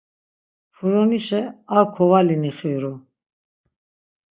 [0.75, 1.41] Furunişe
[1.77, 2.93] ar kovali nixiru.